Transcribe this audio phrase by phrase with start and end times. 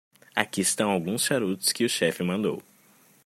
[0.35, 2.63] Aqui estão alguns charutos que o chefe mandou.